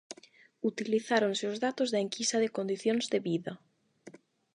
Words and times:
Utilizáronse 0.71 1.45
os 1.51 1.57
datos 1.65 1.87
da 1.93 2.03
Enquisa 2.05 2.37
de 2.43 2.53
Condicións 2.57 3.05
de 3.13 3.19
Vida. 3.27 3.53